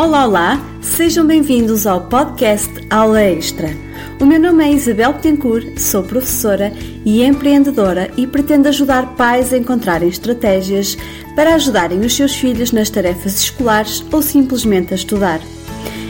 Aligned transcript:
Olá, 0.00 0.26
olá! 0.26 0.64
Sejam 0.80 1.26
bem-vindos 1.26 1.84
ao 1.84 2.02
podcast 2.02 2.72
Aula 2.88 3.20
Extra. 3.20 3.76
O 4.20 4.24
meu 4.24 4.38
nome 4.38 4.64
é 4.64 4.72
Isabel 4.72 5.12
Betancourt, 5.12 5.76
sou 5.76 6.04
professora 6.04 6.72
e 7.04 7.24
empreendedora 7.24 8.08
e 8.16 8.24
pretendo 8.24 8.68
ajudar 8.68 9.16
pais 9.16 9.52
a 9.52 9.58
encontrarem 9.58 10.08
estratégias 10.08 10.96
para 11.34 11.56
ajudarem 11.56 11.98
os 11.98 12.14
seus 12.14 12.32
filhos 12.32 12.70
nas 12.70 12.88
tarefas 12.88 13.42
escolares 13.42 14.04
ou 14.12 14.22
simplesmente 14.22 14.94
a 14.94 14.96
estudar. 14.96 15.40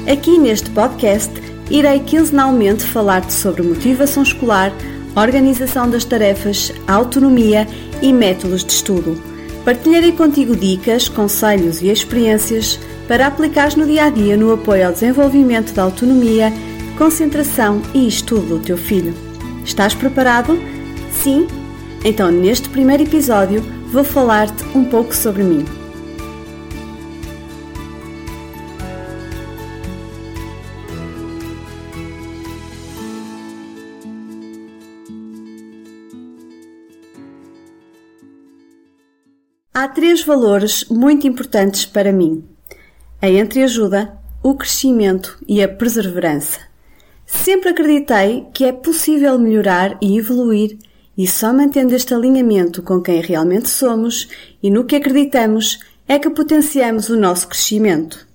Aqui 0.07 0.37
neste 0.37 0.69
podcast 0.69 1.33
irei 1.71 2.01
quinzenalmente 2.01 2.85
falar-te 2.85 3.33
sobre 3.33 3.63
motivação 3.63 4.23
escolar, 4.23 4.71
organização 5.17 5.89
das 5.89 6.05
tarefas, 6.05 6.75
autonomia 6.87 7.67
e 8.03 8.13
métodos 8.13 8.63
de 8.67 8.73
estudo. 8.73 9.19
Partilharei 9.65 10.13
contigo 10.13 10.55
dicas, 10.55 11.09
conselhos 11.09 11.81
e 11.81 11.89
experiências 11.89 12.79
para 13.09 13.27
aplicares 13.27 13.75
no 13.75 13.87
dia 13.87 14.05
a 14.05 14.11
dia 14.11 14.37
no 14.37 14.53
apoio 14.53 14.87
ao 14.87 14.93
desenvolvimento 14.93 15.73
da 15.73 15.83
autonomia, 15.83 16.53
concentração 16.99 17.81
e 17.95 18.07
estudo 18.07 18.59
do 18.59 18.61
teu 18.61 18.77
filho. 18.77 19.15
Estás 19.65 19.95
preparado? 19.95 20.59
Sim? 21.11 21.49
Então, 22.05 22.31
neste 22.31 22.69
primeiro 22.69 23.03
episódio, 23.03 23.63
vou 23.91 24.05
falar-te 24.05 24.63
um 24.77 24.85
pouco 24.85 25.17
sobre 25.17 25.43
mim. 25.43 25.65
Há 39.73 39.87
três 39.87 40.25
valores 40.25 40.85
muito 40.91 41.27
importantes 41.27 41.87
para 41.87 42.13
mim: 42.13 42.45
a 43.21 43.29
entreajuda, 43.29 44.17
o 44.43 44.55
crescimento 44.55 45.39
e 45.47 45.63
a 45.63 45.69
perseverança. 45.69 46.61
Sempre 47.27 47.71
acreditei 47.71 48.47
que 48.55 48.65
é 48.65 48.73
possível 48.73 49.39
melhorar 49.39 49.99
e 50.01 50.17
evoluir 50.17 50.79
e 51.17 51.27
só 51.27 51.53
mantendo 51.53 51.95
este 51.95 52.15
alinhamento 52.15 52.83
com 52.83 53.03
quem 53.03 53.21
realmente 53.21 53.69
somos 53.69 54.29
e 54.63 54.71
no 54.71 54.85
que 54.85 54.97
acreditamos 54.97 55.81
é 56.07 56.19
que 56.19 56.31
potenciamos 56.31 57.09
o 57.09 57.19
nosso 57.19 57.49
crescimento. 57.49 58.27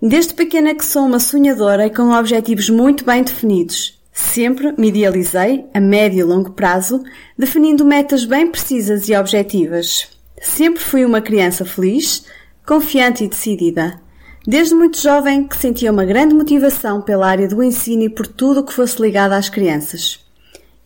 Desde 0.00 0.34
pequena 0.34 0.74
que 0.74 0.84
sou 0.84 1.06
uma 1.06 1.18
sonhadora 1.18 1.86
e 1.86 1.90
com 1.90 2.12
objetivos 2.12 2.68
muito 2.68 3.04
bem 3.04 3.22
definidos. 3.22 3.98
Sempre 4.12 4.72
me 4.78 4.88
idealizei, 4.88 5.64
a 5.74 5.80
médio 5.80 6.20
e 6.20 6.22
longo 6.22 6.52
prazo, 6.52 7.02
definindo 7.36 7.84
metas 7.84 8.24
bem 8.24 8.48
precisas 8.48 9.08
e 9.08 9.16
objetivas. 9.16 10.08
Sempre 10.40 10.84
fui 10.84 11.04
uma 11.04 11.20
criança 11.20 11.64
feliz, 11.64 12.24
confiante 12.66 13.24
e 13.24 13.28
decidida. 13.28 14.00
Desde 14.46 14.74
muito 14.74 15.00
jovem 15.00 15.46
que 15.46 15.56
sentia 15.56 15.92
uma 15.92 16.04
grande 16.04 16.34
motivação 16.34 17.00
pela 17.00 17.26
área 17.26 17.48
do 17.48 17.62
ensino 17.62 18.02
e 18.02 18.08
por 18.10 18.26
tudo 18.26 18.60
o 18.60 18.64
que 18.64 18.72
fosse 18.72 19.00
ligado 19.00 19.32
às 19.32 19.48
crianças. 19.48 20.20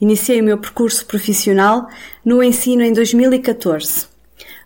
Iniciei 0.01 0.41
o 0.41 0.45
meu 0.45 0.59
percurso 0.59 1.05
profissional 1.07 1.89
no 2.25 2.43
ensino 2.43 2.83
em 2.83 2.93
2014. 2.93 4.07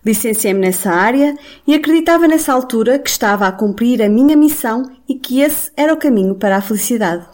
Licenciei-me 0.04 0.60
nessa 0.60 0.90
área 0.90 1.36
e 1.66 1.74
acreditava 1.74 2.26
nessa 2.26 2.52
altura 2.52 2.98
que 2.98 3.08
estava 3.08 3.46
a 3.46 3.52
cumprir 3.52 4.02
a 4.02 4.08
minha 4.08 4.36
missão 4.36 4.90
e 5.08 5.14
que 5.14 5.40
esse 5.40 5.70
era 5.76 5.92
o 5.92 5.96
caminho 5.96 6.34
para 6.34 6.56
a 6.56 6.62
felicidade. 6.62 7.26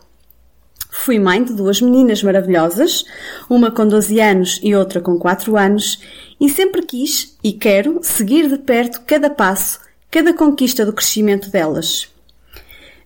Fui 0.91 1.19
mãe 1.19 1.43
de 1.43 1.55
duas 1.55 1.81
meninas 1.81 2.23
maravilhosas, 2.23 3.05
uma 3.49 3.71
com 3.71 3.87
12 3.87 4.21
anos 4.21 4.61
e 4.63 4.75
outra 4.75 5.01
com 5.01 5.19
4 5.19 5.57
anos, 5.57 6.01
e 6.41 6.49
sempre 6.49 6.83
quis 6.83 7.37
e 7.43 7.53
quero 7.53 8.01
seguir 8.03 8.49
de 8.49 8.59
perto 8.59 9.03
cada 9.07 9.29
passo, 9.29 9.81
cada 10.11 10.33
conquista 10.33 10.85
do 10.85 10.93
crescimento 10.93 11.51
delas. 11.51 12.09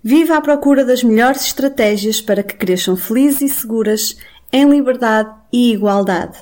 Viva 0.03 0.37
à 0.37 0.41
procura 0.41 0.85
das 0.85 1.03
melhores 1.03 1.43
estratégias 1.43 2.21
para 2.21 2.43
que 2.43 2.57
cresçam 2.57 2.97
felizes 2.97 3.43
e 3.43 3.49
seguras, 3.49 4.17
em 4.53 4.69
liberdade 4.69 5.31
e 5.53 5.73
igualdade. 5.73 6.39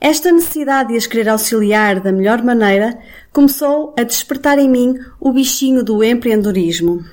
Esta 0.00 0.32
necessidade 0.32 0.90
de 0.90 0.96
as 0.96 1.06
querer 1.06 1.28
auxiliar 1.28 2.00
da 2.00 2.12
melhor 2.12 2.42
maneira 2.42 2.98
começou 3.32 3.94
a 3.98 4.02
despertar 4.02 4.58
em 4.58 4.68
mim 4.68 4.98
o 5.20 5.32
bichinho 5.32 5.84
do 5.84 6.02
empreendedorismo 6.02 7.04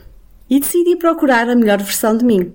e 0.49 0.59
decidi 0.59 0.95
procurar 0.95 1.49
a 1.49 1.55
melhor 1.55 1.79
versão 1.79 2.17
de 2.17 2.23
mim. 2.23 2.53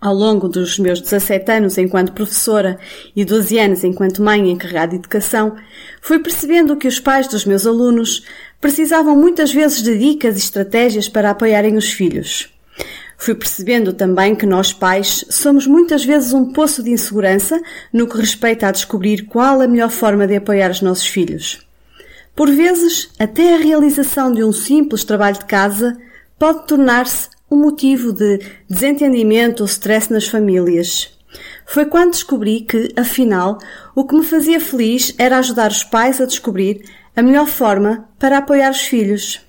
Ao 0.00 0.14
longo 0.14 0.48
dos 0.48 0.78
meus 0.78 1.00
17 1.00 1.50
anos 1.50 1.76
enquanto 1.76 2.12
professora 2.12 2.78
e 3.16 3.24
12 3.24 3.58
anos 3.58 3.82
enquanto 3.82 4.22
mãe 4.22 4.48
encarregada 4.48 4.92
de 4.92 4.96
educação, 4.98 5.56
fui 6.00 6.20
percebendo 6.20 6.76
que 6.76 6.86
os 6.86 7.00
pais 7.00 7.26
dos 7.26 7.44
meus 7.44 7.66
alunos 7.66 8.22
precisavam 8.60 9.16
muitas 9.16 9.52
vezes 9.52 9.82
de 9.82 9.98
dicas 9.98 10.36
e 10.36 10.38
estratégias 10.38 11.08
para 11.08 11.30
apoiarem 11.30 11.76
os 11.76 11.90
filhos. 11.90 12.48
Fui 13.16 13.34
percebendo 13.34 13.92
também 13.92 14.36
que 14.36 14.46
nós 14.46 14.72
pais 14.72 15.24
somos 15.28 15.66
muitas 15.66 16.04
vezes 16.04 16.32
um 16.32 16.52
poço 16.52 16.80
de 16.80 16.90
insegurança 16.90 17.60
no 17.92 18.06
que 18.06 18.18
respeita 18.18 18.68
a 18.68 18.72
descobrir 18.72 19.22
qual 19.22 19.60
a 19.60 19.66
melhor 19.66 19.90
forma 19.90 20.28
de 20.28 20.36
apoiar 20.36 20.70
os 20.70 20.80
nossos 20.80 21.08
filhos. 21.08 21.66
Por 22.36 22.48
vezes, 22.48 23.10
até 23.18 23.56
a 23.56 23.58
realização 23.58 24.30
de 24.30 24.44
um 24.44 24.52
simples 24.52 25.02
trabalho 25.02 25.40
de 25.40 25.44
casa 25.46 25.98
pode 26.38 26.66
tornar-se 26.66 27.28
um 27.50 27.56
motivo 27.56 28.12
de 28.12 28.40
desentendimento 28.68 29.62
ou 29.62 29.66
stress 29.66 30.12
nas 30.12 30.28
famílias. 30.28 31.10
Foi 31.66 31.84
quando 31.86 32.12
descobri 32.12 32.60
que, 32.60 32.92
afinal, 32.96 33.58
o 33.94 34.04
que 34.04 34.14
me 34.14 34.24
fazia 34.24 34.60
feliz 34.60 35.14
era 35.18 35.38
ajudar 35.38 35.70
os 35.70 35.84
pais 35.84 36.20
a 36.20 36.26
descobrir 36.26 36.82
a 37.14 37.22
melhor 37.22 37.46
forma 37.46 38.08
para 38.18 38.38
apoiar 38.38 38.70
os 38.70 38.80
filhos. 38.80 39.40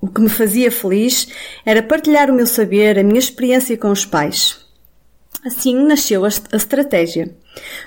O 0.00 0.08
que 0.08 0.20
me 0.20 0.28
fazia 0.28 0.70
feliz 0.70 1.28
era 1.64 1.82
partilhar 1.82 2.30
o 2.30 2.34
meu 2.34 2.46
saber, 2.46 2.98
a 2.98 3.02
minha 3.02 3.18
experiência 3.18 3.76
com 3.76 3.90
os 3.90 4.04
pais. 4.04 4.64
Assim 5.44 5.74
nasceu 5.84 6.24
a 6.24 6.28
estratégia. 6.28 7.34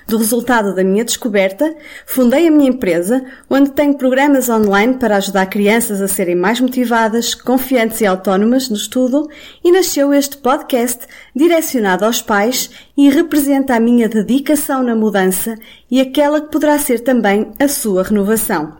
Do 0.07 0.18
resultado 0.18 0.74
da 0.74 0.84
minha 0.84 1.06
descoberta, 1.06 1.75
fundei 2.06 2.47
a 2.47 2.52
minha 2.52 2.69
empresa, 2.69 3.24
onde 3.50 3.72
tenho 3.72 3.96
programas 3.96 4.50
online 4.50 4.96
para 4.96 5.18
ajudar 5.18 5.46
crianças 5.46 6.02
a 6.02 6.07
serem 6.07 6.35
mais 6.35 6.59
motivadas, 6.59 7.35
confiantes 7.35 8.02
e 8.02 8.06
autónomas 8.06 8.69
no 8.69 8.75
estudo, 8.75 9.30
e 9.63 9.72
nasceu 9.72 10.13
este 10.13 10.38
podcast 10.38 11.06
direcionado 11.35 12.06
aos 12.06 12.22
pais 12.22 12.69
e 12.97 13.09
representa 13.09 13.75
a 13.75 13.80
minha 13.80 14.09
dedicação 14.09 14.81
na 14.81 14.96
mudança 14.96 15.56
e 15.90 16.01
aquela 16.01 16.41
que 16.41 16.51
poderá 16.51 16.78
ser 16.80 17.00
também 17.01 17.51
a 17.59 17.68
sua 17.68 18.03
renovação. 18.03 18.78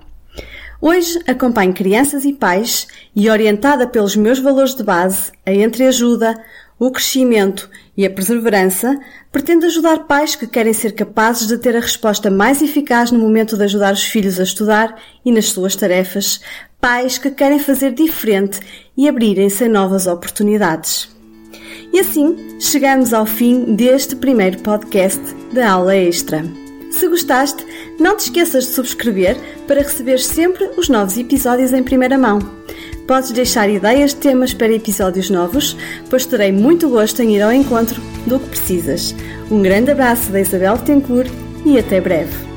Hoje 0.82 1.20
acompanho 1.28 1.74
crianças 1.74 2.24
e 2.24 2.32
pais 2.32 2.88
e, 3.14 3.30
orientada 3.30 3.86
pelos 3.86 4.16
meus 4.16 4.40
valores 4.40 4.74
de 4.74 4.82
base, 4.82 5.30
a 5.46 5.52
entreajuda, 5.52 6.42
o 6.80 6.90
crescimento 6.90 7.70
e 7.98 8.06
a 8.06 8.10
perseverança, 8.10 8.98
pretende 9.32 9.66
ajudar 9.66 10.06
pais 10.08 10.36
que 10.36 10.48
querem 10.48 10.74
ser 10.74 10.94
capazes 10.94 11.48
de 11.48 11.58
ter 11.58 11.76
a 11.76 11.82
resposta 11.82 12.32
mais 12.32 12.62
eficaz 12.62 13.12
no 13.12 13.20
momento 13.20 13.58
de 13.58 13.64
ajudar 13.64 13.94
os 13.94 14.04
filhos 14.04 14.40
a 14.40 14.44
estudar 14.44 14.96
e 15.26 15.32
nas 15.32 15.50
suas 15.50 15.76
tarefas, 15.76 16.40
pais 16.80 17.18
que 17.18 17.30
querem 17.30 17.60
fazer 17.60 17.94
diferente 17.94 18.60
e 18.96 19.10
abrirem-se 19.10 19.66
a 19.66 19.70
novas 19.70 20.08
oportunidades. 20.08 21.10
E 21.92 22.00
assim 22.00 22.58
chegamos 22.60 23.14
ao 23.14 23.26
fim 23.26 23.76
deste 23.76 24.16
primeiro 24.16 24.60
podcast 24.60 25.22
da 25.52 25.72
aula 25.72 25.96
extra. 25.96 26.46
Se 26.92 27.08
gostaste, 27.08 27.66
não 28.00 28.16
te 28.16 28.26
esqueças 28.26 28.66
de 28.66 28.72
subscrever 28.72 29.38
para 29.68 29.82
receber 29.82 30.20
sempre 30.20 30.70
os 30.78 30.90
novos 30.90 31.18
episódios 31.18 31.74
em 31.74 31.84
primeira 31.84 32.18
mão. 32.18 32.40
Podes 33.10 33.32
deixar 33.32 33.68
ideias 33.72 34.14
de 34.14 34.18
temas 34.18 34.54
para 34.54 34.72
episódios 34.72 35.32
novos, 35.32 35.76
pois 36.12 36.28
terei 36.28 36.52
muito 36.52 36.88
gosto 36.88 37.24
em 37.24 37.36
ir 37.36 37.42
ao 37.42 37.52
encontro 37.52 38.00
do 38.28 38.40
que 38.40 38.50
precisas. 38.50 39.16
Um 39.50 39.64
grande 39.64 39.90
abraço 39.90 40.32
da 40.32 40.40
Isabel 40.40 40.78
Tencourt 40.78 41.28
e 41.66 41.80
até 41.80 42.00
breve. 42.00 42.49